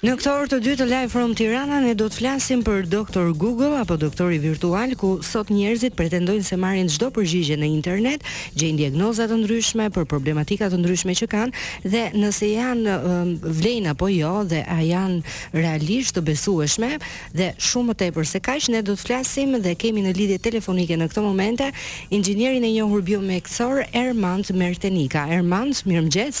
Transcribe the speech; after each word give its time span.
Në 0.00 0.12
këtë 0.16 0.30
orë 0.32 0.48
të 0.48 0.58
dy 0.64 0.72
të 0.80 0.84
live 0.88 1.10
from 1.12 1.32
Tirana 1.36 1.76
ne 1.84 1.90
do 2.00 2.06
të 2.08 2.16
flasim 2.22 2.62
për 2.64 2.86
doktor 2.88 3.34
Google 3.36 3.74
apo 3.82 3.98
doktori 4.00 4.38
virtual 4.40 4.94
ku 4.96 5.10
sot 5.20 5.50
njerëzit 5.52 5.92
pretendojnë 5.98 6.46
se 6.48 6.56
marrin 6.56 6.86
çdo 6.88 7.10
përgjigje 7.18 7.58
në 7.60 7.68
internet, 7.68 8.24
gjejnë 8.56 8.80
diagnoza 8.80 9.26
të 9.28 9.36
ndryshme 9.42 9.90
për 9.92 10.06
problematika 10.08 10.70
të 10.72 10.78
ndryshme 10.80 11.12
që 11.20 11.28
kanë 11.34 11.64
dhe 11.92 12.06
nëse 12.16 12.48
janë 12.48 12.94
um, 12.96 13.34
vlen 13.60 13.90
apo 13.92 14.08
jo 14.08 14.32
dhe 14.54 14.62
a 14.64 14.78
janë 14.80 15.34
realisht 15.60 16.16
të 16.16 16.24
besueshme 16.30 16.94
dhe 17.36 17.50
shumë 17.68 17.90
më 17.92 17.96
tepër 18.06 18.30
se 18.32 18.40
kaq 18.48 18.70
ne 18.72 18.80
do 18.80 18.96
të 18.96 19.04
flasim 19.04 19.58
dhe 19.68 19.76
kemi 19.84 20.06
në 20.08 20.16
lidhje 20.16 20.40
telefonike 20.48 20.96
në 20.96 21.10
këtë 21.12 21.26
moment 21.28 21.66
inxhinierin 22.08 22.64
e 22.64 22.72
njohur 22.78 23.04
biomedicor 23.10 23.84
Ermand 23.92 24.48
Mertenika. 24.56 25.28
Ermand, 25.28 25.84
mirëmëngjes. 25.84 26.40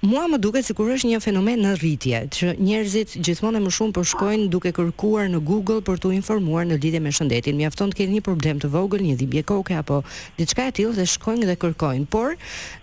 Mua 0.00 0.22
më 0.32 0.38
duket 0.40 0.64
sikur 0.64 0.88
është 0.94 1.08
një 1.10 1.18
fenomen 1.20 1.58
në 1.60 1.74
rritje, 1.76 2.18
që 2.32 2.52
njerëzit 2.56 3.18
gjithmonë 3.20 3.60
e 3.60 3.62
më 3.66 3.70
shumë 3.76 3.92
po 3.98 4.02
shkojnë 4.08 4.46
duke 4.48 4.70
kërkuar 4.72 5.26
në 5.28 5.42
Google 5.44 5.82
për 5.84 5.98
të 6.00 6.12
informuar 6.16 6.62
në 6.64 6.78
lidhje 6.80 7.02
me 7.04 7.10
shëndetin. 7.12 7.58
Mjafton 7.60 7.90
të 7.92 7.98
keni 7.98 8.14
një 8.16 8.20
problem 8.24 8.62
të 8.62 8.70
vogël, 8.72 9.02
një 9.04 9.18
dhimbje 9.20 9.42
koke 9.50 9.74
apo 9.76 9.98
diçka 10.38 10.70
e 10.70 10.72
tillë 10.78 10.94
dhe 10.96 11.04
shkojnë 11.04 11.50
dhe 11.50 11.56
kërkojnë. 11.60 12.06
Por 12.14 12.32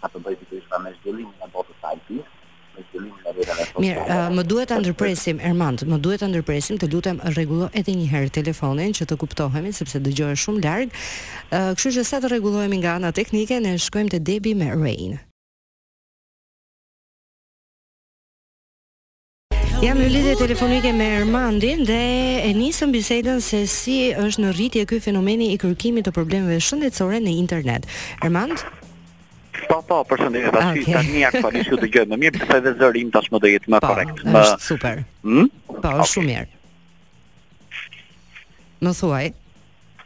ka 0.04 0.12
të 0.12 0.26
bëjë 0.28 0.62
me 0.84 0.94
zhvillimin 1.00 1.48
e 1.48 1.50
botës 1.56 1.80
së 1.80 1.96
IT-s, 1.96 2.36
funksionimin 2.80 3.46
e 3.46 3.84
Mirë, 3.84 4.06
uh, 4.08 4.32
më 4.36 4.44
duhet 4.50 4.70
ta 4.72 4.78
ndërpresim 4.82 5.40
Ermand, 5.46 5.86
më 5.88 6.00
duhet 6.04 6.22
ta 6.24 6.28
ndërpresim, 6.30 6.78
të 6.82 6.90
lutem 6.92 7.22
rregullo 7.36 7.70
edhe 7.76 7.96
një 7.96 8.08
herë 8.12 8.32
telefonin 8.40 8.94
që 8.96 9.08
të 9.10 9.18
kuptohemi 9.22 9.72
sepse 9.74 10.02
dëgjohet 10.06 10.40
shumë 10.44 10.64
larg. 10.66 10.94
Uh, 11.54 11.72
kështu 11.76 11.96
që 12.00 12.06
sa 12.10 12.22
të 12.24 12.34
rregullohemi 12.34 12.82
nga 12.84 12.98
ana 13.00 13.12
teknike, 13.16 13.60
ne 13.64 13.78
shkojmë 13.80 14.14
te 14.16 14.20
Debi 14.24 14.56
me 14.58 14.72
Rain. 14.76 15.18
Jam 19.80 19.96
në 19.96 20.10
lidhje 20.12 20.34
telefonike 20.36 20.90
me 20.92 21.06
Ermandin 21.22 21.86
dhe 21.88 22.00
e 22.44 22.50
nisëm 22.54 22.92
bisedën 22.92 23.40
se 23.40 23.62
si 23.72 24.10
është 24.12 24.44
në 24.44 24.50
rritje 24.58 24.84
ky 24.90 25.00
fenomeni 25.06 25.54
i 25.54 25.60
kërkimit 25.62 26.04
të 26.10 26.12
problemeve 26.18 26.58
shëndetësore 26.60 27.22
në 27.24 27.38
internet. 27.42 27.88
Ermand? 28.20 28.60
Ermand? 28.60 28.79
Po 29.70 29.82
po, 29.86 29.98
përshëndetje. 30.10 30.52
Tash 30.54 30.70
okay. 30.74 30.86
tani 30.98 31.22
aktualisht 31.30 31.70
ju 31.70 31.78
dëgjoj 31.84 32.06
më 32.10 32.18
mirë, 32.24 32.42
pse 32.42 32.58
edhe 32.62 32.72
zëri 32.80 33.04
im 33.06 33.12
tashmë 33.14 33.42
do 33.44 33.52
jetë 33.52 33.70
më 33.74 33.82
po, 33.84 33.92
korrekt. 33.92 34.24
Hmm? 34.26 34.34
Po, 34.34 34.42
është 34.48 34.68
super. 34.70 35.02
Hm? 35.28 35.50
Po, 35.68 35.92
është 35.92 36.10
shumë 36.14 36.30
mirë. 36.32 38.00
Në 38.88 38.94
thuaj. 39.02 39.28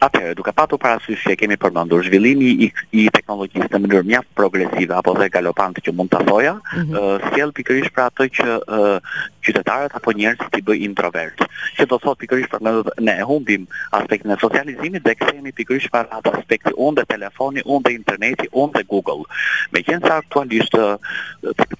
Atëherë, 0.04 0.34
duke 0.36 0.52
patur 0.52 0.76
parasysh 0.80 1.22
që 1.24 1.36
kemi 1.40 1.56
përmendur 1.60 2.02
zhvillimi 2.04 2.50
i, 2.66 2.66
i 2.92 3.06
teknologjisë 3.14 3.70
në 3.72 3.78
mënyrë 3.80 4.08
mjaft 4.10 4.32
progresive 4.36 4.98
apo 4.98 5.14
dhe 5.16 5.30
galopante 5.32 5.80
që 5.86 5.94
mund 5.96 6.10
ta 6.12 6.20
thoja, 6.28 6.58
mm 6.58 6.60
-hmm. 6.60 6.98
uh, 6.98 7.28
sjell 7.32 7.52
pikërisht 7.56 7.94
për 7.96 8.04
atë 8.10 8.26
që 8.36 8.48
uh, 8.60 9.14
qytetarët 9.46 9.96
apo 9.96 10.12
njerëzit 10.12 10.50
të 10.52 10.60
bëjnë 10.66 10.84
introvert. 10.90 11.40
Që 11.78 11.86
do 11.88 11.96
thotë 12.04 12.20
pikërisht 12.22 12.50
për 12.52 12.60
ne, 12.66 12.72
ne 13.06 13.14
e 13.20 13.24
humbim 13.30 13.62
aspektin 13.98 14.30
e 14.34 14.36
socializimit 14.44 15.02
dhe 15.08 15.14
kthehemi 15.14 15.52
pikërisht 15.60 15.90
para 15.94 16.08
atë 16.20 16.30
aspekti 16.38 16.70
unë 16.84 16.96
dhe 17.00 17.04
telefoni, 17.14 17.60
unë 17.74 17.82
dhe 17.86 17.94
interneti, 18.00 18.46
unë 18.52 18.72
dhe 18.76 18.84
Google. 18.92 19.24
Megjithëse 19.72 20.12
aktualisht 20.12 20.74
uh, 20.74 21.00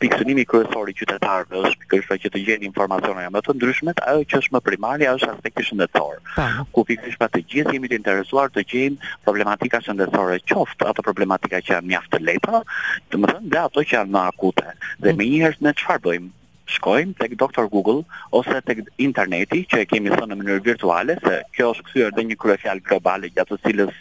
pikësimi 0.01 0.45
kryesor 0.49 0.87
i 0.89 0.95
qytetarëve 1.01 1.57
është 1.67 1.79
pikërisht 1.83 2.09
pra 2.09 2.19
që 2.25 2.29
të 2.33 2.39
gjejnë 2.47 2.67
informacione 2.71 3.29
më 3.37 3.41
të 3.45 3.53
ndryshme, 3.59 3.91
ajo 4.11 4.21
që 4.31 4.37
është 4.41 4.53
më 4.57 4.61
primare 4.71 5.05
është 5.15 5.29
aspekti 5.35 5.63
shëndetësor. 5.69 6.17
Po. 6.37 6.47
Ku 6.73 6.81
pikërisht 6.89 7.19
pa 7.21 7.29
të 7.35 7.41
gjithë 7.51 7.73
jemi 7.77 7.89
të 7.95 8.14
interesuar 8.15 8.51
të 8.55 8.63
gjejnë 8.71 9.11
problematika 9.25 9.81
shëndetësore, 9.85 10.39
qoftë 10.51 10.87
ato 10.91 11.03
problematika 11.07 11.59
që 11.65 11.75
janë 11.79 11.91
mjaft 11.91 12.13
të 12.15 12.23
lehta, 12.23 12.61
të 13.11 13.21
më 13.21 13.35
dhe 13.51 13.61
ato 13.67 13.83
që 13.83 13.97
janë 14.01 14.15
më 14.15 14.23
akute. 14.33 14.73
Dhe 15.03 15.13
më 15.13 15.21
mm. 15.21 15.29
njëherë 15.35 15.63
ne 15.67 15.75
çfarë 15.83 16.07
bëjmë? 16.09 16.33
shkojmë 16.65 17.19
tek 17.21 17.35
doktor 17.37 17.67
Google 17.69 18.07
ose 18.33 18.57
tek 18.65 18.79
interneti 19.05 19.67
që 19.69 19.83
e 19.83 19.89
kemi 19.91 20.09
thënë 20.15 20.31
në 20.31 20.37
mënyrë 20.41 20.63
virtuale 20.65 21.19
se 21.21 21.35
kjo 21.53 21.67
është 21.75 21.85
kthyer 21.91 22.15
dhe 22.17 22.23
një 22.25 22.39
kryefjalë 22.41 22.85
globale 22.87 23.29
gjatë 23.35 23.53
të 23.53 23.59
cilës 23.67 23.99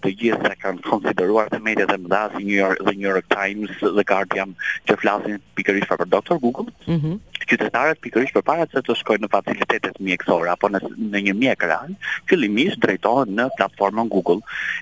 të 0.00 0.12
gjithë 0.22 0.40
sa 0.46 0.54
kanë 0.62 0.80
konsideruar 0.88 1.52
të 1.52 1.60
media 1.66 1.84
dhe 1.90 1.98
mëdha 2.00 2.22
si 2.32 2.46
New 2.48 2.56
York 2.56 2.80
dhe 2.88 2.94
New 2.96 3.04
York 3.10 3.28
Times 3.36 3.76
dhe 3.84 4.06
Guardian 4.08 4.56
që 4.88 4.96
flasin 5.02 5.36
pikërisht 5.60 5.92
për 5.92 6.08
doktor 6.16 6.40
Google. 6.46 6.72
Mhm. 6.88 7.12
Mm 7.20 7.29
qytetarët 7.50 7.98
pikërisht 8.04 8.34
përpara 8.36 8.66
se 8.70 8.80
të 8.86 8.94
shkojnë 9.00 9.24
në 9.24 9.30
facilitetet 9.32 9.96
mjekësore 10.06 10.50
apo 10.52 10.68
në 10.70 10.80
në 10.86 11.22
një 11.26 11.34
mjek 11.38 11.64
real, 11.66 11.92
fillimisht 12.30 12.78
drejtohen 12.84 13.32
në 13.36 13.48
platformën 13.58 14.10
Google, 14.12 14.38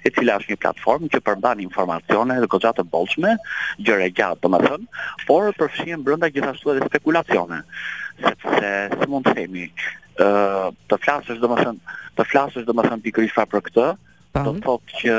e 0.07 0.13
cila 0.15 0.37
është 0.41 0.53
një 0.53 0.61
platformë 0.67 1.11
që 1.15 1.23
përmban 1.29 1.63
informacione 1.65 2.37
dhe 2.43 2.51
gjëra 2.53 2.75
të 2.79 2.87
bollshme, 2.93 3.35
gjëra 3.87 4.11
gjatë, 4.19 4.43
domethënë, 4.45 4.89
por 5.29 5.49
përfshihen 5.61 6.05
brenda 6.05 6.29
gjithashtu 6.35 6.75
edhe 6.75 6.91
spekulacione 6.91 7.63
sepse 8.19 8.73
si 8.99 9.09
mund 9.09 9.29
të 9.29 9.37
themi, 9.39 9.65
ë 10.21 10.29
të 10.91 11.01
flasësh 11.05 11.41
domethën 11.45 11.81
të 12.19 12.27
flasësh 12.33 12.67
domethën 12.69 13.05
pikërisht 13.07 13.37
fa 13.39 13.47
për 13.49 13.65
këtë, 13.71 13.87
do 14.45 14.53
të 14.59 14.65
thotë 14.67 15.03
që 15.03 15.17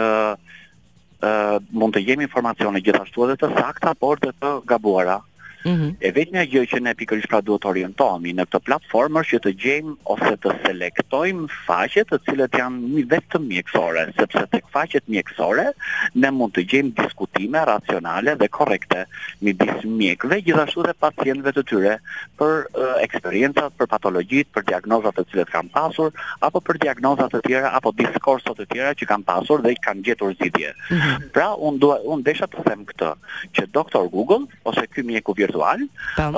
ë 1.23 1.79
mund 1.79 1.95
të 1.97 2.03
jemi 2.09 2.27
informacione 2.29 2.79
gjithashtu 2.83 3.25
edhe 3.25 3.39
të 3.41 3.53
sakta, 3.57 3.95
por 3.97 4.21
të 4.23 4.35
të 4.37 4.53
gabuara. 4.71 5.19
-hmm. 5.63 5.95
E 5.99 6.11
vetëmja 6.15 6.43
gjë 6.49 6.63
që 6.73 6.79
ne 6.83 6.93
pikërisht 6.97 7.27
ka 7.31 7.39
pra 7.39 7.41
duhet 7.45 7.65
orientohemi 7.69 8.33
në 8.35 8.45
këtë 8.49 8.61
platformë 8.67 9.21
është 9.23 9.35
që 9.37 9.41
të 9.45 9.51
gjejmë 9.63 9.95
ose 10.13 10.31
të 10.43 10.53
selektojmë 10.65 11.47
faqet 11.65 12.09
të 12.11 12.19
cilët 12.27 12.57
janë 12.59 12.91
më 12.93 13.03
vetëm 13.13 13.45
mjekësore, 13.49 14.05
sepse 14.17 14.43
tek 14.53 14.67
faqet 14.73 15.03
mjekësore 15.07 15.67
ne 16.15 16.31
mund 16.35 16.53
të 16.55 16.63
gjejmë 16.71 16.93
diskutime 17.01 17.63
racionale 17.67 18.35
dhe 18.39 18.47
korrekte 18.51 19.05
midis 19.43 19.83
mjekëve 19.85 20.39
gjithashtu 20.47 20.85
dhe 20.87 20.95
pacientëve 21.03 21.53
të 21.57 21.63
tyre 21.71 21.95
për 22.39 22.55
uh, 22.65 22.95
eksperiencat, 23.03 23.75
për 23.79 23.87
patologjitë, 23.93 24.51
për 24.55 24.67
diagnozat 24.71 25.19
të 25.19 25.25
cilët 25.31 25.51
kanë 25.55 25.71
pasur 25.75 26.11
apo 26.45 26.61
për 26.63 26.79
diagnoza 26.87 27.29
të 27.31 27.41
tjera 27.47 27.73
apo 27.77 27.91
diskursot 27.97 28.57
të 28.59 28.67
tjera 28.73 28.93
që 28.97 29.09
kanë 29.11 29.27
pasur 29.27 29.61
dhe 29.63 29.75
kanë 29.85 30.01
gjetur 30.07 30.33
zgjidhje. 30.35 30.73
Mm 30.91 30.97
-hmm. 30.99 31.27
Pra 31.35 31.49
un 31.55 31.79
do 31.79 31.89
un 32.03 32.23
desha 32.23 32.47
të 32.47 32.63
them 32.67 32.81
këtë, 32.89 33.11
që 33.55 33.63
doktor 33.73 34.09
Google 34.11 34.45
ose 34.69 34.83
ky 34.91 35.03
mjeku 35.03 35.33
virtual, 35.49 35.85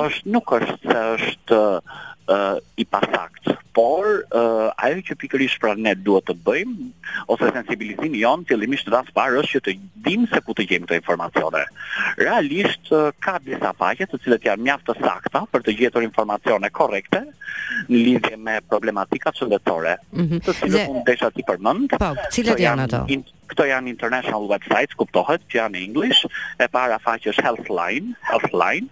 është 0.05 0.31
nuk 0.35 0.53
është 0.53 0.79
se 0.83 1.03
është 1.15 1.61
uh, 2.31 2.57
i 2.77 2.85
pasaktë 2.95 3.57
por 3.71 4.25
uh, 4.35 4.69
ajo 4.83 4.99
që 5.07 5.15
pikërisht 5.21 5.59
pra 5.63 5.73
ne 5.77 5.93
duhet 5.95 6.25
të 6.27 6.35
bëjmë 6.45 6.87
ose 7.31 7.51
sensibilizimi 7.55 8.21
jon 8.23 8.43
fillimisht 8.49 8.87
në 8.89 8.93
dhasë 8.95 9.13
parë 9.15 9.41
është 9.43 9.53
që 9.57 9.61
të 9.67 9.75
dimë 10.07 10.29
se 10.31 10.41
ku 10.45 10.55
të 10.57 10.65
gjejmë 10.69 10.87
këto 10.89 10.97
informacione. 10.99 11.61
Realisht 12.19 12.91
uh, 12.95 13.09
ka 13.23 13.37
disa 13.45 13.71
faqe 13.79 14.07
të 14.11 14.19
cilët 14.25 14.47
janë 14.49 14.63
mjaft 14.67 14.89
të 14.91 14.97
sakta 14.99 15.43
për 15.53 15.63
të 15.67 15.77
gjetur 15.81 16.05
informacione 16.07 16.69
korrekte 16.75 17.23
në 17.87 17.95
lidhje 18.01 18.37
me 18.39 18.57
problematikat 18.71 19.39
shëndetësore, 19.41 19.95
mm 20.11 20.25
-hmm. 20.25 20.41
të 20.47 20.57
cilët 20.59 20.87
mund 20.91 21.05
desha 21.09 21.31
ti 21.35 21.43
përmend. 21.49 21.89
Po, 22.03 22.11
cilat 22.31 22.59
janë 22.59 22.83
ato? 22.87 23.05
In, 23.13 23.21
këto 23.51 23.63
janë 23.71 23.87
international 23.89 24.43
websites, 24.53 24.93
kuptohet 24.97 25.41
që 25.51 25.55
janë 25.63 25.79
english, 25.87 26.19
e 26.59 26.65
para 26.67 26.99
faqe 26.99 27.29
është 27.31 27.43
Healthline, 27.47 28.13
Healthline 28.29 28.85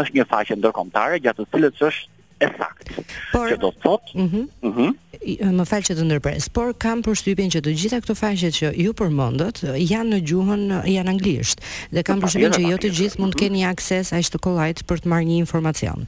është 0.00 0.14
një 0.20 0.24
faqe 0.28 0.54
ndërkombëtare 0.60 1.20
gjatë 1.24 1.42
të 1.44 1.50
cilës 1.56 1.82
është 1.90 2.16
e 2.38 2.48
sakt. 2.56 2.90
Por 3.32 3.50
do 3.60 3.70
të 3.74 3.80
thotë, 3.82 4.14
ëh, 4.14 4.22
mhm. 4.22 4.42
ëh, 4.62 4.68
mhm. 4.68 5.56
më 5.58 5.66
fal 5.70 5.86
që 5.86 5.96
të 5.98 6.04
ndërpres, 6.08 6.46
por 6.54 6.70
kam 6.84 7.02
përshtypjen 7.06 7.50
që 7.54 7.62
të 7.66 7.74
gjitha 7.82 8.00
këto 8.04 8.14
faqet 8.18 8.58
që 8.60 8.70
ju 8.84 8.94
përmendët 8.98 9.64
janë 9.82 10.10
në 10.14 10.20
gjuhën 10.30 10.62
janë 10.94 11.14
anglisht 11.14 11.64
dhe 11.94 12.04
kam 12.08 12.22
përshtypjen 12.24 12.54
që 12.58 12.62
jo 12.70 12.78
të 12.84 12.92
gjithë 13.00 13.22
mund 13.22 13.34
të 13.36 13.42
kenë 13.44 13.56
mhm. 13.62 13.72
akses 13.74 14.14
aq 14.18 14.30
të 14.34 14.42
kollajt 14.46 14.84
për 14.88 15.04
të 15.04 15.12
marrë 15.14 15.30
një 15.32 15.40
informacion 15.44 16.06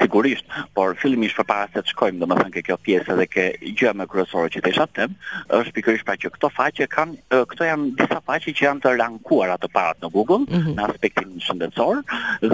sigurisht, 0.00 0.44
por 0.74 0.94
fillimisht 1.02 1.36
përpara 1.38 1.68
se 1.70 1.80
të 1.82 1.90
shkojmë, 1.92 2.20
domethënë 2.22 2.52
ke 2.56 2.62
kjo 2.68 2.76
pjesë 2.86 3.16
dhe 3.18 3.26
ke 3.30 3.44
gjë 3.80 3.92
më 4.00 4.06
kryesore 4.10 4.50
që 4.54 4.62
të 4.64 4.72
shaptem, 4.78 5.16
është 5.58 5.74
pikërisht 5.76 6.06
pra 6.08 6.16
që 6.22 6.30
këto 6.36 6.50
faqe 6.56 6.88
kanë 6.94 7.40
këto 7.52 7.68
janë 7.68 7.90
disa 8.00 8.20
faqe 8.28 8.54
që 8.56 8.66
janë 8.66 8.84
të 8.86 8.94
rankuara 9.02 9.58
të 9.60 9.70
parat 9.74 10.00
në 10.04 10.10
Google 10.14 10.40
mm 10.44 10.50
-hmm. 10.54 10.74
në 10.78 10.82
aspektin 10.88 11.36
shëndetësor 11.46 12.00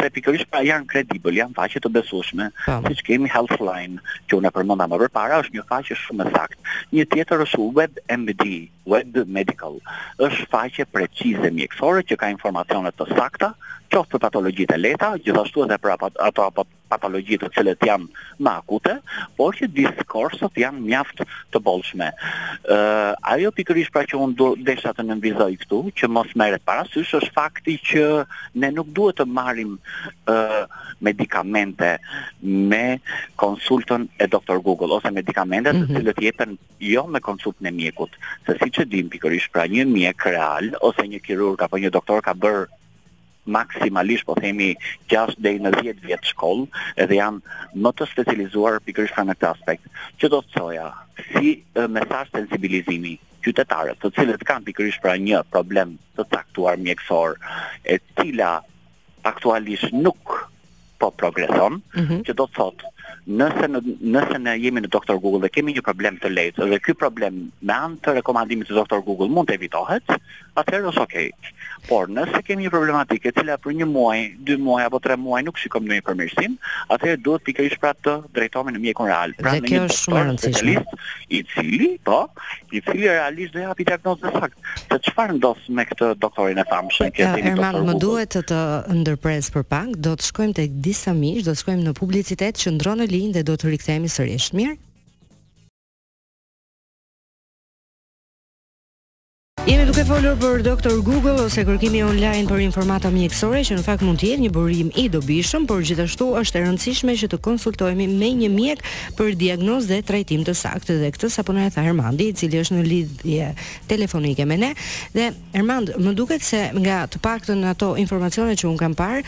dhe 0.00 0.10
pikërisht 0.18 0.50
pra 0.50 0.64
janë 0.68 0.90
kredibël, 0.92 1.34
janë 1.42 1.54
faqe 1.60 1.80
të 1.82 1.92
besueshme, 1.98 2.50
po. 2.64 2.80
siç 2.88 3.02
kemi 3.06 3.28
Healthline 3.36 3.94
që 4.28 4.32
unë 4.40 4.50
përmenda 4.56 4.88
më 4.88 5.08
parë, 5.16 5.38
është 5.44 5.54
një 5.56 5.64
faqe 5.70 5.94
shumë 6.06 6.26
e 6.26 6.30
saktë. 6.34 6.62
Një 6.92 7.04
tjetër 7.14 7.46
është 7.46 7.70
WebMD, 7.78 8.44
Web 8.86 9.16
Medical. 9.26 9.80
është 10.18 10.46
faqe 10.52 10.84
precize 10.88 11.50
mjekësore 11.52 12.04
që 12.08 12.16
ka 12.20 12.30
informacione 12.32 12.90
të 12.96 13.06
sakta, 13.10 13.50
qoftë 13.92 14.14
për 14.16 14.22
patologjitë 14.24 14.74
e 14.74 14.80
lehta, 14.80 15.10
gjithashtu 15.22 15.64
edhe 15.66 15.76
për 15.82 15.92
ato 16.26 16.42
apo 16.46 16.64
patologjitë 16.86 17.42
të 17.48 17.54
cilat 17.56 17.82
janë 17.82 18.04
më 18.46 18.50
akute, 18.60 18.92
por 19.36 19.56
që 19.58 19.66
diskursot 19.74 20.54
janë 20.62 20.84
mjaft 20.86 21.22
të 21.52 21.60
bollshme. 21.66 22.08
Ë 22.12 22.76
uh, 22.76 23.32
ajo 23.34 23.50
pikërisht 23.56 23.92
pra 23.94 24.04
që 24.06 24.20
unë 24.22 24.36
do 24.38 24.52
desha 24.68 24.92
të 24.94 25.04
nënvizoj 25.08 25.50
këtu, 25.64 25.80
që 25.98 26.10
mos 26.14 26.30
merret 26.38 26.62
parasysh 26.68 27.14
është 27.20 27.32
fakti 27.34 27.74
që 27.90 28.04
ne 28.62 28.70
nuk 28.76 28.92
duhet 28.96 29.18
të 29.20 29.26
marrim 29.38 29.74
ë 30.30 30.36
uh, 30.36 30.84
medikamente 31.04 31.96
me 32.72 32.98
konsultën 33.42 34.06
e 34.22 34.30
doktor 34.32 34.62
Google 34.64 34.94
ose 34.98 35.10
medikamente 35.10 35.72
mm 35.74 35.80
-hmm. 35.80 35.90
të 35.90 35.92
mhm. 35.92 35.98
cilët 35.98 36.22
jepen 36.26 36.58
jo 36.92 37.06
me 37.06 37.20
konsultën 37.28 37.66
e 37.68 37.72
mjekut, 37.72 38.10
se 38.46 38.54
si 38.62 38.75
që 38.76 38.84
dim 38.92 39.08
pikërisht 39.12 39.52
pra 39.54 39.64
një 39.72 39.86
mjek 39.88 40.26
real 40.28 40.72
ose 40.86 41.04
një 41.08 41.20
kirurg 41.24 41.64
apo 41.64 41.80
një 41.80 41.90
doktor 41.94 42.20
ka 42.26 42.34
bërë 42.44 42.66
maksimalisht 43.56 44.26
po 44.26 44.34
themi 44.42 44.72
6 45.12 45.36
deri 45.44 45.60
në 45.62 45.70
10 45.78 46.02
vjet 46.08 46.28
shkoll 46.32 46.64
dhe 46.98 47.18
janë 47.20 47.78
më 47.86 47.92
të 48.00 48.08
specializuar 48.12 48.80
pikërisht 48.88 49.14
pra 49.16 49.24
në 49.28 49.36
këtë 49.38 49.50
aspekt. 49.52 49.86
Që 50.18 50.30
do 50.32 50.40
të 50.42 50.54
thoja, 50.56 50.88
si 51.30 51.52
mesazh 51.94 52.32
sensibilizimi 52.34 53.14
qytetarët, 53.46 54.00
të 54.02 54.10
cilët 54.18 54.42
kanë 54.48 54.66
pikërisht 54.72 55.02
pra 55.04 55.14
një 55.22 55.44
problem 55.54 55.94
të 56.18 56.26
caktuar 56.34 56.80
mjekësor, 56.82 57.38
e 57.92 58.00
cila 58.18 58.56
aktualisht 59.30 59.94
nuk 59.94 60.40
po 60.98 61.12
progreson, 61.14 61.78
mm 61.94 62.06
-hmm. 62.06 62.20
që 62.26 62.34
do 62.34 62.44
të 62.50 62.56
thotë 62.58 62.95
nëse 63.26 63.68
në, 63.70 63.80
nëse 64.14 64.38
ne 64.42 64.54
jemi 64.62 64.82
në 64.84 64.90
doktor 64.92 65.18
Google 65.22 65.42
dhe 65.46 65.50
kemi 65.56 65.74
një 65.76 65.82
problem 65.86 66.16
të 66.22 66.30
lehtë 66.30 66.68
dhe 66.70 66.78
ky 66.84 66.94
problem 66.98 67.48
me 67.66 67.74
anë 67.74 67.98
të 68.04 68.14
rekomandimit 68.20 68.68
të 68.70 68.76
doktor 68.78 69.02
Google 69.06 69.28
mund 69.32 69.48
të 69.50 69.56
evitohet, 69.58 70.14
atëherë 70.60 70.92
është 70.92 71.06
okay. 71.06 71.30
Por 71.86 72.08
nëse 72.10 72.40
kemi 72.46 72.64
një 72.66 72.72
problematikë 72.72 73.30
e 73.30 73.34
cila 73.36 73.56
për 73.62 73.74
një 73.80 73.86
muaj, 73.90 74.18
dy 74.46 74.56
muaj 74.58 74.86
apo 74.88 75.00
tre 75.04 75.16
muaj 75.20 75.42
nuk 75.46 75.58
shikom 75.60 75.84
në 75.86 76.00
përmirësim, 76.06 76.54
atëherë 76.94 77.20
duhet 77.26 77.44
pikërisht 77.46 77.80
pra 77.82 77.92
të 77.94 78.16
drejtohemi 78.34 78.74
në 78.74 78.80
mjekun 78.86 79.10
real, 79.10 79.34
pra 79.38 79.52
në 79.54 79.62
një 79.62 79.82
doktor 79.86 80.32
specialist 80.38 80.96
i 81.38 81.42
cili 81.52 81.90
po 82.06 82.22
i 82.74 82.80
cili 82.86 83.10
realisht 83.10 83.54
do 83.54 83.62
japi 83.66 83.86
diagnozën 83.86 84.34
saktë. 84.34 84.72
Të 84.90 84.98
çfarë 85.08 85.36
ndos 85.36 85.66
me 85.76 85.84
këtë 85.86 86.10
doktorin 86.22 86.62
e 86.62 86.66
famshëm 86.70 87.12
që 87.14 87.26
jeni 87.26 87.54
doktor 87.54 87.80
Google? 87.82 87.98
Duhet 88.06 88.34
të 88.36 88.42
të 88.50 88.60
ndërpres 89.02 89.52
për 89.54 89.66
pak, 89.70 89.94
do 90.06 90.16
të 90.16 90.28
shkojmë 90.30 90.58
tek 90.62 90.80
disa 90.86 91.14
mish, 91.14 91.44
do 91.46 91.52
të 91.56 91.62
shkojmë 91.62 91.86
në 91.90 91.94
publicitet 92.00 92.62
që 92.62 92.72
në 93.00 93.08
linjë 93.12 93.34
dhe 93.36 93.42
do 93.50 93.56
të 93.60 93.74
rikthehemi 93.74 94.10
sërish. 94.16 94.50
Mirë. 94.56 94.76
Jemi 99.66 99.82
duke 99.86 100.04
folur 100.06 100.36
për 100.38 100.60
Dr. 100.62 100.92
Google 101.02 101.40
ose 101.42 101.64
kërkimi 101.66 101.98
online 102.06 102.44
për 102.46 102.60
informata 102.62 103.10
mjekësore 103.10 103.64
që 103.66 103.80
në 103.80 103.82
fakt 103.82 104.04
mund 104.06 104.20
të 104.22 104.28
jetë 104.28 104.42
një 104.44 104.50
burim 104.54 104.92
i 105.02 105.08
dobishëm, 105.10 105.64
por 105.66 105.80
gjithashtu 105.82 106.28
është 106.38 106.60
e 106.60 106.60
rëndësishme 106.68 107.16
që 107.18 107.26
të 107.32 107.40
konsultohemi 107.42 108.06
me 108.06 108.28
një 108.44 108.50
mjek 108.52 108.84
për 109.18 109.32
diagnozë 109.40 109.88
dhe 109.90 109.98
trajtim 110.06 110.44
të 110.46 110.54
saktë 110.60 110.96
dhe 111.00 111.10
këtë 111.16 111.30
sapo 111.34 111.56
na 111.56 111.64
e 111.66 111.72
tha 111.74 111.82
Hermandi, 111.82 112.28
i 112.30 112.36
cili 112.38 112.60
është 112.62 112.76
në 112.78 112.84
lidhje 112.90 113.48
telefonike 113.90 114.46
me 114.46 114.60
ne. 114.68 114.68
Dhe 115.16 115.32
Ermand, 115.58 115.90
më 115.98 116.14
duket 116.14 116.46
se 116.46 116.62
nga 116.78 117.00
të 117.10 117.18
paktën 117.26 117.66
ato 117.72 117.90
informacione 117.98 118.54
që 118.54 118.70
un 118.70 118.78
kam 118.78 118.94
parë, 118.98 119.26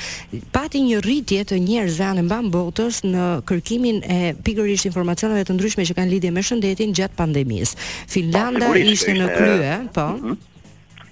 pati 0.54 0.84
një 0.86 1.02
rritje 1.08 1.42
të 1.50 1.58
njerëzve 1.66 2.06
anë 2.12 2.26
mban 2.28 2.52
botës 2.54 3.02
në 3.08 3.26
kërkimin 3.50 4.00
e 4.06 4.22
pikërisht 4.46 4.86
informacioneve 4.92 5.48
të 5.50 5.58
ndryshme 5.58 5.88
që 5.90 5.98
kanë 5.98 6.12
lidhje 6.14 6.30
me 6.38 6.46
shëndetin 6.52 6.94
gjatë 6.94 7.18
pandemisë. 7.24 7.74
Finlandia 8.14 8.70
ishte 8.86 9.18
në 9.18 9.32
krye, 9.34 9.76
po. 9.98 10.08
Mhm 10.27 10.27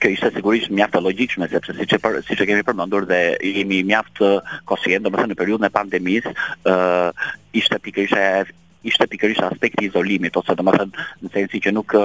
kjo 0.07 0.13
ishte 0.15 0.31
sigurisht 0.39 0.71
mjaft 0.71 0.95
e 0.95 1.01
logjikshme 1.03 1.49
sepse 1.51 1.73
siç 1.75 1.93
e 1.99 1.99
siç 2.23 2.41
e 2.41 2.47
kemi 2.47 2.63
përmendur 2.63 3.09
dhe 3.11 3.19
jemi 3.43 3.81
mjaft 3.89 4.23
konsiderë, 4.71 5.03
domethënë 5.09 5.33
në 5.35 5.39
periudhën 5.41 5.67
e 5.69 5.73
pandemisë, 5.75 6.31
ë 6.31 6.71
uh, 6.71 7.33
ishte 7.53 7.79
pikërisht 7.87 8.55
ishte 8.87 9.09
pikërisht 9.11 9.43
aspekti 9.43 9.83
i 9.83 9.89
izolimit 9.91 10.39
ose 10.39 10.55
domethënë 10.61 11.09
në 11.27 11.35
sensi 11.35 11.63
që 11.67 11.75
nuk 11.75 11.99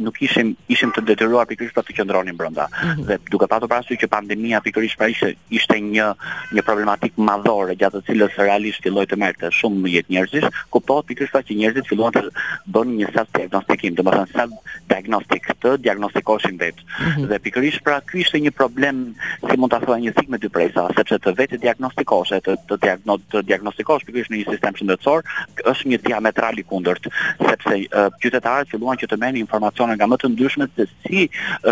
nuk 0.00 0.18
ishim 0.22 0.54
ishim 0.68 0.92
të 0.94 1.02
detyruar 1.10 1.46
pikërisht 1.46 1.74
për 1.76 1.86
të 1.88 1.94
qëndronin 1.98 2.36
brenda. 2.36 2.66
Mhm. 2.82 3.04
Dhe 3.08 3.18
duke 3.30 3.46
pasur 3.50 3.68
parasysh 3.70 4.00
që 4.00 4.08
pandemia 4.10 4.60
pikërisht 4.64 4.96
pra 4.98 5.08
ishte 5.12 5.34
ishte 5.50 5.78
një 5.80 6.06
një 6.54 6.62
problematik 6.66 7.12
madhore 7.18 7.76
gjatë 7.76 8.00
të 8.00 8.06
cilës 8.10 8.36
realisht 8.38 8.82
filloi 8.82 9.06
të 9.06 9.16
merrte 9.20 9.50
shumë 9.52 9.92
jetë 9.94 10.14
njerëzish, 10.16 10.48
kuptohet 10.70 11.06
pikërisht 11.10 11.32
pra 11.34 11.42
që 11.42 11.54
njerëzit 11.58 11.88
filluan 11.88 12.12
të 12.16 12.24
bënë 12.74 12.94
një 13.00 13.12
self 13.14 13.28
diagnostikim, 13.34 13.94
domethënë 13.94 14.32
self 14.32 14.52
diagnostik 14.88 15.46
të 15.62 15.76
diagnostikoshin 15.84 16.58
vetë. 16.58 16.80
Mhm. 17.00 17.28
Dhe 17.30 17.38
pikërisht 17.44 17.82
pra 17.84 18.00
ky 18.08 18.22
ishte 18.24 18.40
një 18.40 18.54
problem, 18.54 19.04
si 19.48 19.56
mund 19.58 19.70
ta 19.74 19.80
thuaj 19.82 20.00
një 20.02 20.14
sik 20.18 20.28
me 20.28 20.38
dy 20.38 20.48
presa, 20.48 20.88
sepse 20.96 21.18
të 21.18 21.34
vetë 21.38 21.60
diagnostikosh, 21.62 22.32
të 22.32 22.56
të, 22.66 23.20
të 23.30 23.42
diagnostikosh 23.48 24.04
pikërisht 24.08 24.30
në 24.32 24.42
një 24.42 24.50
sistem 24.50 24.74
shëndetësor 24.74 25.22
është 25.72 25.86
një 25.90 25.98
diametral 26.06 26.58
i 26.58 26.62
kundërt, 26.64 27.10
sepse 27.40 27.78
qytetarët 28.22 28.68
filluan 28.70 28.96
që 29.00 29.06
të 29.10 29.16
marrin 29.20 29.42
informacion 29.44 29.83
tona 29.84 29.98
nga 30.00 30.08
më 30.08 30.16
të 30.20 30.28
ndryshmet 30.32 30.72
se 30.80 30.84
si 31.04 31.20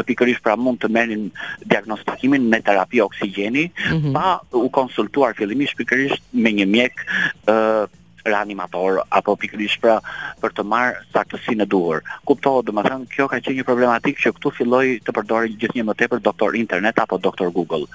pikërisht 0.09 0.45
pra 0.45 0.57
mund 0.61 0.81
të 0.85 0.93
merrin 0.97 1.27
diagnostikimin 1.73 2.51
me 2.53 2.61
terapi 2.69 3.01
oksigjeni 3.07 3.65
mm 3.71 3.99
-hmm. 3.99 4.15
pa 4.17 4.41
u 4.63 4.69
konsultuar 4.79 5.37
fillimisht 5.39 5.79
pikërisht 5.81 6.21
me 6.43 6.51
një 6.59 6.67
mjek 6.75 6.95
uh, 7.01 7.83
reanimator 8.25 9.01
apo 9.11 9.35
pikërisht 9.43 9.81
pra 9.83 9.97
për 10.43 10.55
të 10.57 10.65
marr 10.67 10.99
saktësinë 11.15 11.65
e 11.65 11.69
duhur. 11.71 12.03
Kuptohet, 12.29 12.67
domethënë 12.69 13.09
kjo 13.13 13.27
ka 13.31 13.39
qenë 13.43 13.55
një 13.61 13.67
problematikë 13.69 14.25
që 14.25 14.33
këtu 14.37 14.53
filloi 14.57 14.97
të 15.05 15.15
përdorej 15.17 15.55
gjithnjë 15.63 15.87
më 15.91 15.97
tepër 16.03 16.23
doktor 16.25 16.57
internet 16.59 17.01
apo 17.03 17.19
doktor 17.23 17.53
Google. 17.57 17.87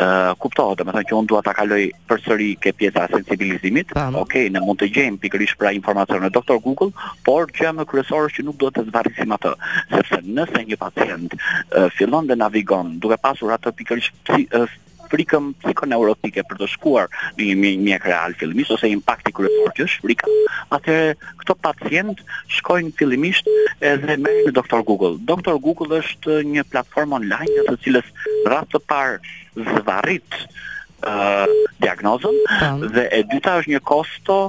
Ë 0.00 0.06
uh, 0.06 0.32
kuptoj, 0.42 0.76
domethënë 0.80 1.08
që 1.10 1.18
unë 1.20 1.30
dua 1.32 1.42
ta 1.46 1.54
kaloj 1.58 1.82
përsëri 2.08 2.50
ke 2.62 2.72
pjesa 2.76 3.06
e 3.08 3.12
sensibilizimit. 3.16 3.92
Okej, 3.96 4.20
okay, 4.22 4.46
ne 4.52 4.62
mund 4.64 4.80
të 4.80 4.88
gjejmë 4.96 5.20
pikërisht 5.24 5.58
pra 5.60 5.72
informacion 5.76 6.24
në 6.26 6.32
doktor 6.34 6.60
Google, 6.64 6.92
por 7.26 7.50
që 7.56 7.74
më 7.78 7.86
kryesorë 7.90 8.32
që 8.36 8.46
nuk 8.48 8.60
duhet 8.60 8.80
të 8.80 8.86
zvarrisim 8.90 9.36
atë, 9.36 9.54
sepse 9.92 10.22
nëse 10.24 10.64
një 10.68 10.80
pacient 10.80 11.36
uh, 11.40 11.86
fillon 11.96 12.28
të 12.30 12.38
navigon 12.40 12.96
duke 13.02 13.20
pasur 13.20 13.54
atë 13.56 13.74
pikërisht 13.76 14.74
frikëm 15.10 15.52
psikoneurotike 15.62 16.44
për 16.50 16.58
të 16.60 16.68
shkuar 16.74 17.08
në 17.38 17.48
një 17.54 17.72
mjek 17.84 18.06
real 18.10 18.34
fillimisht 18.40 18.74
ose 18.76 18.90
impakti 18.90 19.32
kryesor 19.36 19.72
që 19.78 19.86
është 19.88 20.04
frika. 20.04 20.34
Atëherë 20.76 21.16
këto 21.42 21.56
pacientë 21.64 22.38
shkojnë 22.58 22.94
fillimisht 22.98 23.50
edhe 23.92 24.18
me 24.24 24.34
doktor 24.56 24.84
Google. 24.88 25.14
Doktor 25.30 25.60
Google 25.66 26.00
është 26.02 26.40
një 26.54 26.66
platformë 26.72 27.18
online 27.20 27.58
në 27.58 27.66
të 27.72 27.76
cilës 27.86 28.12
rast 28.52 28.72
të 28.74 28.82
parë 28.90 29.74
zvarrit 29.74 30.40
ë 30.40 31.10
uh, 31.10 31.44
diagnozën 31.84 32.42
dhe 32.96 33.06
e 33.12 33.22
dyta 33.32 33.58
është 33.60 33.76
një 33.76 33.84
kosto 33.86 34.40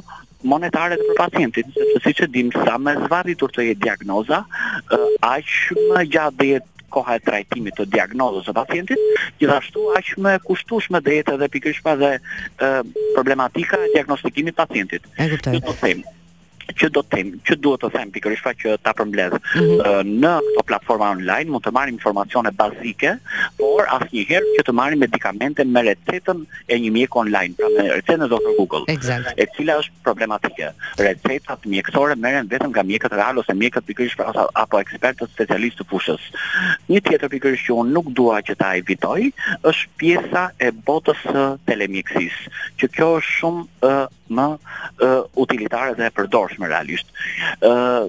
monetare 0.48 0.96
për 1.02 1.16
pacientin, 1.18 1.70
sepse 1.74 2.02
siç 2.04 2.20
e 2.24 2.28
dim 2.32 2.52
sa 2.54 2.78
më 2.80 2.94
zvarritur 3.08 3.50
të 3.52 3.70
jetë 3.72 3.84
diagnoza, 3.84 4.44
uh, 4.46 5.08
aq 5.26 5.52
më 5.94 6.04
gjatë 6.14 6.52
jetë 6.54 6.76
koha 6.94 7.18
e 7.20 7.24
trajtimit 7.24 7.78
të 7.80 7.86
diagnozës 7.96 8.48
së 8.48 8.56
pacientit, 8.56 9.24
gjithashtu 9.42 9.86
aq 10.00 10.14
më 10.28 10.36
kushtueshme 10.48 11.02
dhe 11.08 11.18
edhe 11.24 11.50
pikërisht 11.56 11.84
pa 11.90 11.96
dhe 12.04 12.14
problematika 12.60 13.80
e 13.88 13.92
diagnostikimit 13.98 14.58
të 14.58 14.66
pacientit. 14.66 15.12
E 15.18 15.30
kuptoj. 15.36 15.56
Do 15.62 15.74
të 15.74 15.78
them, 15.84 16.06
që 16.76 16.90
do 16.92 17.04
të 17.06 17.16
them, 17.16 17.30
që 17.48 17.58
duhet 17.64 17.84
të 17.86 17.90
them 17.94 18.10
pikërisht 18.16 18.44
pa 18.46 18.52
që 18.60 18.76
ta 18.84 18.92
përmbledh. 18.98 19.34
Mm 19.34 19.62
-hmm. 19.62 20.12
Në 20.24 20.32
këtë 20.46 20.68
platforma 20.68 21.10
online 21.16 21.50
mund 21.52 21.66
të 21.66 21.72
marrim 21.76 21.94
informacione 21.96 22.52
bazike, 22.52 23.12
por 23.60 23.88
asnjëherë 23.98 24.52
që 24.58 24.66
të 24.68 24.72
marrim 24.76 25.00
medikamente 25.00 25.64
me 25.66 25.82
recetën 25.88 26.46
e 26.68 26.76
një 26.80 26.92
mjeku 26.92 27.20
online, 27.20 27.54
pra 27.58 27.68
me 27.76 27.84
recetën 27.96 28.26
e 28.26 28.28
Dr. 28.28 28.54
Google, 28.60 28.84
exact. 28.88 29.34
e 29.38 29.44
cila 29.56 29.80
është 29.82 29.94
problematike. 30.04 30.66
Recetat 30.98 31.66
mjekësore 31.66 32.16
merren 32.16 32.48
vetëm 32.50 32.70
nga 32.72 32.84
mjekët 32.84 33.14
real 33.14 33.38
ose 33.40 33.54
mjekët 33.54 33.86
pikërisht 33.86 34.18
pra, 34.18 34.46
apo 34.54 34.80
ekspertët 34.80 35.30
specialistë 35.30 35.80
të 35.82 35.90
fushës. 35.90 36.22
Një 36.90 37.00
tjetër 37.08 37.30
pikërisht 37.30 37.66
që 37.68 37.74
unë 37.80 37.94
nuk 37.96 38.08
dua 38.18 38.42
që 38.42 38.56
ta 38.56 38.76
evitoj 38.76 39.22
është 39.64 39.88
pjesa 39.98 40.50
e 40.60 40.72
botës 40.72 41.18
së 41.28 41.46
telemjekësisë, 41.66 42.42
që 42.80 42.86
kjo 42.96 43.08
është 43.18 43.32
shumë 43.38 43.64
më 44.38 44.48
utilitare 45.44 45.94
dhe 45.96 46.06
e 46.08 46.12
përdorshme 46.12 46.57
më 46.62 46.68
realisht. 46.72 47.08
Ë 47.64 47.70
uh, 47.70 48.08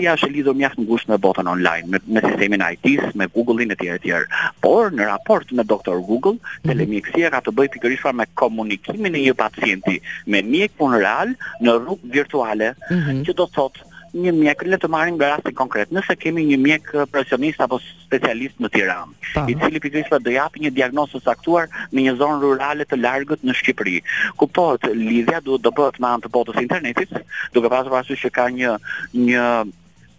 është 0.00 0.28
lidhur 0.32 0.54
mjaft 0.56 0.78
ngushtë 0.80 1.10
me 1.10 1.16
botën 1.24 1.48
online, 1.50 1.88
me, 1.90 1.98
me 2.06 2.20
sistemin 2.24 2.62
it 2.68 3.14
me 3.18 3.26
Google-in 3.34 3.72
e 3.74 3.76
tjerë 3.76 3.98
e 3.98 4.02
tjerë. 4.04 4.26
Por 4.62 4.92
në 4.94 5.08
raport 5.10 5.50
me 5.52 5.64
doktor 5.66 5.98
Google, 6.06 6.38
mhm. 6.40 6.70
telemjekësia 6.70 7.32
ka 7.34 7.40
të 7.44 7.54
bëjë 7.58 7.72
pikërisht 7.76 8.14
me 8.14 8.28
komunikimin 8.40 9.14
e 9.18 9.24
një 9.26 9.34
pacienti 9.36 9.98
me 10.26 10.42
mjek 10.42 10.76
punë 10.78 11.02
real 11.02 11.34
në 11.62 11.76
rrugë 11.82 12.12
virtuale, 12.14 12.74
mm 12.90 12.96
-hmm. 13.02 13.24
që 13.26 13.34
do 13.36 13.46
thotë 13.46 13.89
një 14.14 14.32
mjek, 14.34 14.62
le 14.66 14.78
të 14.82 14.88
marrim 14.90 15.16
një 15.18 15.28
rast 15.30 15.50
konkret. 15.56 15.90
Nëse 15.94 16.16
kemi 16.18 16.44
një 16.50 16.58
mjek 16.64 16.90
eh, 16.94 17.04
profesionist 17.10 17.60
apo 17.62 17.78
specialist 17.82 18.58
në 18.60 18.70
Tiranë, 18.74 19.44
i 19.52 19.56
cili 19.60 19.82
pikërisht 19.84 20.16
do 20.26 20.34
japi 20.34 20.64
një 20.66 20.72
diagnozë 20.78 21.20
saktuar 21.24 21.68
në 21.94 22.06
një 22.08 22.16
zonë 22.22 22.40
rurale 22.42 22.84
të 22.86 23.00
largët 23.00 23.44
në 23.46 23.56
Shqipëri. 23.60 23.98
Kuptohet, 24.40 24.88
lidhja 24.94 25.40
duhet 25.44 25.64
të 25.68 25.74
bëhet 25.78 26.00
me 26.00 26.10
anë 26.10 26.26
të 26.26 26.32
botës 26.38 26.62
internetit, 26.64 27.14
duke 27.54 27.70
pasur 27.72 27.94
parasysh 27.96 28.24
që 28.26 28.34
ka 28.40 28.48
një 28.58 28.76
një 29.16 29.44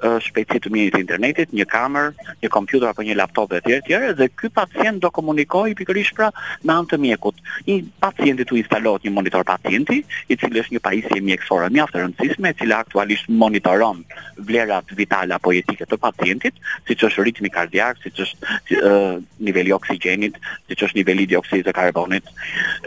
shpejtësi 0.02 0.60
të 0.66 0.72
mirë 0.74 0.92
të 0.96 1.02
internetit, 1.06 1.52
një 1.56 1.66
kamerë, 1.70 2.36
një 2.42 2.50
kompjuter 2.54 2.90
apo 2.90 3.06
një 3.06 3.16
laptop 3.20 3.52
dhe 3.52 3.62
të 3.62 3.66
tjerë 3.66 3.82
të 3.82 3.88
tjerë 3.88 4.16
dhe 4.20 4.28
ky 4.40 4.50
pacient 4.56 5.00
do 5.04 5.12
komunikojë 5.14 5.76
pikërisht 5.78 6.16
pra 6.18 6.30
me 6.66 6.76
anë 6.76 6.90
të 6.92 7.00
mjekut. 7.06 7.42
Një 7.68 7.78
pacient 8.02 8.42
i 8.44 8.48
tu 8.50 8.58
instalohet 8.60 9.06
një 9.08 9.14
monitor 9.16 9.46
pacienti, 9.48 10.02
i 10.32 10.38
cili 10.40 10.62
është 10.64 10.76
një 10.76 10.84
pajisje 10.86 11.22
mjekësore 11.28 11.70
mjaft 11.74 11.96
e 11.98 12.04
rëndësishme 12.06 12.50
e 12.54 12.58
cila 12.62 12.80
aktualisht 12.86 13.30
monitoron 13.30 14.04
vlerat 14.50 14.92
vitale 14.98 15.36
apo 15.38 15.54
jetike 15.54 15.86
të 15.90 16.00
pacientit, 16.02 16.58
siç 16.90 17.04
është 17.10 17.26
ritmi 17.30 17.52
kardiak, 17.54 18.02
siç 18.06 18.24
është 18.26 18.58
si, 18.70 18.80
uh, 18.82 19.18
niveli 19.42 19.72
i 19.72 19.76
oksigjenit, 19.78 20.38
siç 20.70 20.88
është 20.88 21.02
niveli 21.02 21.28
i 21.28 21.32
dioksidit 21.36 21.68
të 21.70 21.74
karbonit, 21.78 22.28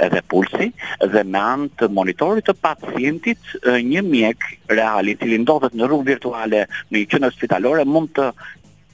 edhe 0.03 0.21
pulsi 0.29 0.71
dhe 1.05 1.23
me 1.25 1.39
anë 1.39 1.71
të 1.79 1.89
monitorit 1.95 2.47
të 2.49 2.55
pacientit 2.59 3.55
një 3.85 4.01
mjek 4.05 4.45
real 4.73 5.09
i 5.09 5.15
cili 5.21 5.39
ndodhet 5.43 5.75
në 5.77 5.87
rrugë 5.89 6.07
virtuale 6.09 6.65
në 6.93 7.04
që 7.13 7.21
spitalore 7.35 7.85
mund 7.85 8.09
të 8.17 8.31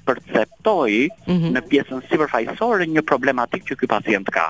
perceptoj 0.04 1.08
mm 1.26 1.34
-hmm. 1.34 1.52
në 1.56 1.60
pjesën 1.70 2.00
sipërfaqësore 2.10 2.84
një 2.94 3.02
problematikë 3.10 3.64
që 3.70 3.76
ky 3.80 3.86
pacient 3.86 4.30
ka. 4.32 4.46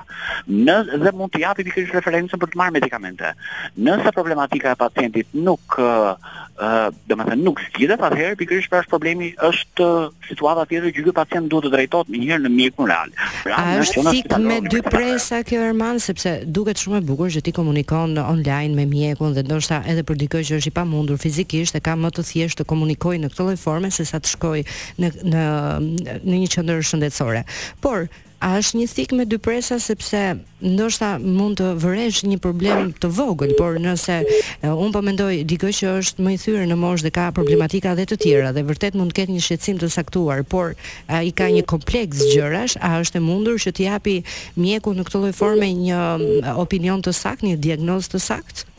Në 0.48 0.76
dhe 1.04 1.12
mund 1.12 1.32
t'i 1.32 1.42
japi 1.42 1.64
pikërisht 1.64 1.94
referencën 1.98 2.38
për 2.40 2.48
të 2.52 2.58
marrë 2.60 2.74
medikamente. 2.78 3.32
Nëse 3.78 4.12
problematika 4.12 4.70
e 4.72 4.76
pacientit 4.84 5.26
nuk 5.34 5.60
ë, 5.78 5.82
uh, 5.82 6.14
uh, 6.14 6.88
domethënë 7.10 7.42
nuk 7.46 7.60
zgjidhet 7.68 8.00
atëherë 8.00 8.36
pikërisht 8.42 8.70
pra 8.70 8.82
problemi 8.88 9.34
është 9.50 9.86
situata 10.28 10.66
tjetër 10.66 10.92
që 10.96 11.04
ky 11.04 11.12
pacient 11.14 11.48
duhet 11.50 11.64
të 11.66 11.72
drejtohet 11.74 12.06
një 12.08 12.24
herë 12.30 12.42
në 12.46 12.50
mjekun 12.60 12.86
real. 12.92 13.10
Pra, 13.44 13.54
A 13.58 13.78
është 13.82 14.10
sik 14.10 14.38
me 14.38 14.60
dy 14.60 14.82
presa 14.82 15.42
kjo 15.48 15.60
Erman 15.70 15.98
sepse 16.00 16.40
duket 16.46 16.76
shumë 16.76 16.98
e 16.98 17.06
bukur 17.10 17.28
që 17.30 17.42
ti 17.42 17.52
komunikon 17.52 18.18
online 18.18 18.74
me 18.74 18.84
mjekun 18.86 19.34
dhe 19.34 19.42
ndoshta 19.42 19.82
edhe 19.86 20.02
për 20.02 20.16
dikë 20.22 20.38
që 20.48 20.54
është 20.58 20.68
i 20.70 20.76
pamundur 20.78 21.18
fizikisht 21.18 21.74
e 21.74 21.80
ka 21.80 21.94
më 21.96 22.10
të 22.14 22.22
thjeshtë 22.30 22.60
të 22.60 22.64
komunikojë 22.72 23.18
në 23.20 23.28
këtë 23.30 23.42
lloj 23.42 23.56
forme 23.56 23.90
sesa 23.90 24.16
të 24.20 24.28
shkojë 24.34 24.64
në 25.00 25.08
në 25.32 25.39
në 25.44 26.40
një 26.42 26.48
qendër 26.56 26.82
shëndetësore. 26.90 27.44
Por 27.84 28.08
A 28.40 28.54
është 28.56 28.78
një 28.78 28.84
thik 28.88 29.10
me 29.12 29.24
dy 29.28 29.36
presa 29.36 29.76
sepse 29.76 30.16
ndoshta 30.64 31.08
mund 31.20 31.58
të 31.60 31.74
vëresh 31.82 32.22
një 32.24 32.38
problem 32.40 32.94
të 32.96 33.10
vogël, 33.12 33.50
por 33.58 33.76
nëse 33.84 34.16
uh, 34.24 34.70
un 34.80 34.88
po 34.94 35.02
mendoj 35.04 35.42
dikë 35.44 35.72
që 35.76 35.90
është 36.00 36.24
më 36.24 36.30
i 36.32 36.38
thyer 36.40 36.64
në 36.70 36.78
moshë 36.80 37.04
dhe 37.04 37.12
ka 37.18 37.26
problematika 37.36 37.92
dhe 37.98 38.06
të 38.08 38.16
tjera 38.22 38.54
dhe 38.56 38.64
vërtet 38.70 38.96
mund 38.96 39.12
të 39.12 39.18
ketë 39.18 39.34
një 39.36 39.44
shqetësim 39.44 39.82
të 39.82 39.90
saktuar, 39.92 40.40
por 40.54 40.72
uh, 40.72 41.20
i 41.20 41.34
ka 41.36 41.50
një 41.52 41.66
kompleks 41.68 42.24
gjërash, 42.32 42.78
a 42.80 42.94
është 43.04 43.20
e 43.20 43.26
mundur 43.28 43.60
që 43.60 43.74
t'i 43.76 43.90
japi 43.90 44.16
mjeku 44.56 44.96
në 44.96 45.04
këtë 45.10 45.20
lloj 45.26 45.36
forme 45.42 45.68
një 45.84 46.00
mm, 46.00 46.56
opinion 46.64 47.04
të 47.04 47.12
saktë, 47.20 47.50
një 47.52 47.60
diagnozë 47.68 48.14
të 48.14 48.24
saktë? 48.30 48.70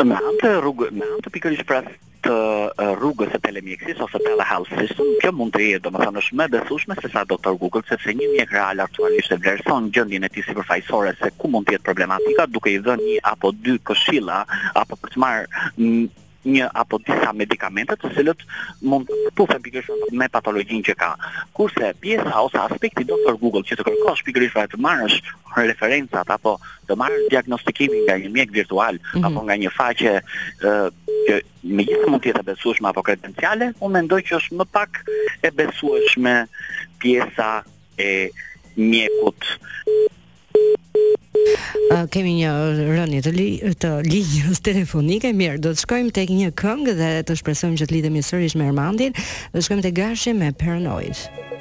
Me 0.00 0.16
anë 0.16 0.38
të 0.40 0.56
rrugë, 0.64 0.94
me 0.96 1.04
anë 1.10 1.20
të 1.28 1.36
pikërisht 1.36 1.68
pra 1.68 1.84
të 2.26 2.36
rrugës 2.98 3.34
e 3.36 3.40
telemjekësis 3.44 4.00
ose 4.06 4.20
telehealth 4.24 4.72
system, 4.80 5.12
kjo 5.22 5.32
mund 5.36 5.54
të 5.56 5.62
jetë, 5.66 5.82
do 5.86 5.92
më 5.96 6.48
besueshme 6.56 6.96
se 7.00 7.12
sa 7.14 7.24
do 7.32 7.36
të 7.40 7.54
rrugës, 7.56 7.86
se 7.92 7.98
se 8.04 8.16
një 8.20 8.28
mjek 8.34 8.52
real 8.56 8.84
aktualisht 8.86 9.34
e 9.36 9.40
vlerëson 9.44 9.88
gjëndin 9.96 10.26
e 10.28 10.32
ti 10.34 10.44
si 10.48 10.56
përfajsore 10.58 11.14
se 11.22 11.32
ku 11.40 11.52
mund 11.54 11.68
të 11.70 11.78
jetë 11.78 11.88
problematika, 11.90 12.48
duke 12.56 12.72
i 12.76 12.80
dhe 12.88 12.96
një 13.04 13.20
apo 13.32 13.52
dy 13.64 13.76
këshilla 13.90 14.42
apo 14.84 15.00
për 15.02 15.14
të 15.16 15.24
marë 15.24 15.70
një 16.46 16.68
apo 16.74 16.98
disa 17.04 17.32
medikamente 17.36 17.96
të 18.00 18.10
cilët 18.16 18.44
mund 18.88 19.08
të 19.10 19.32
pufen 19.36 19.60
pikërisht 19.64 20.12
me 20.16 20.28
patologjinë 20.32 20.86
që 20.88 20.94
ka. 20.96 21.08
Kurse 21.56 21.90
pjesa 22.00 22.40
ose 22.40 22.60
aspekti 22.62 23.04
doktor 23.08 23.36
Google 23.42 23.62
që 23.66 23.76
të 23.80 23.86
kërkosh 23.90 24.24
pikërisht 24.28 24.56
për 24.56 24.70
të 24.72 24.80
marrësh 24.80 25.18
referencat 25.58 26.32
apo 26.32 26.54
të 26.88 26.96
marrësh 26.96 27.28
diagnostikimin 27.34 28.06
nga 28.06 28.16
një 28.22 28.30
mjek 28.36 28.54
virtual 28.56 28.94
mm 28.98 29.12
-hmm. 29.12 29.26
apo 29.26 29.40
nga 29.44 29.54
një 29.56 29.70
faqe 29.76 30.20
që 30.62 31.40
me 31.62 31.84
gjithë 31.84 32.08
mund 32.10 32.22
të 32.24 32.28
jetë 32.32 32.40
e 32.40 32.48
besueshme 32.52 32.88
apo 32.88 33.02
kredenciale, 33.02 33.72
unë 33.80 33.92
mendoj 33.92 34.20
që 34.22 34.36
është 34.40 34.56
më 34.60 34.64
pak 34.72 35.04
e 35.46 35.50
besueshme 35.50 36.46
pjesa 36.98 37.62
e 37.98 38.30
mjekut 38.76 39.44
Uh, 41.90 42.04
kemi 42.12 42.32
një 42.38 42.50
rënje 42.86 43.20
të, 43.26 43.30
li, 43.36 43.46
të 43.82 43.90
linjës 44.06 44.60
telefonike, 44.66 45.32
mirë, 45.36 45.58
do 45.64 45.72
të 45.74 45.82
shkojmë 45.84 46.14
tek 46.18 46.32
një 46.36 46.50
këngë 46.62 46.96
dhe 47.00 47.10
të 47.30 47.38
shpresojmë 47.42 47.80
që 47.80 47.88
të 47.90 47.96
lidhemi 47.98 48.24
sërish 48.28 48.58
me 48.60 48.68
Ermandin, 48.70 49.16
do 49.54 49.58
të 49.58 49.66
shkojmë 49.68 49.86
tek 49.88 49.98
Gashi 50.02 50.36
me 50.42 50.52
Paranoid. 50.52 51.16
Paranoid. 51.16 51.59